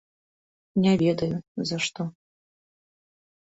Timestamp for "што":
1.89-2.01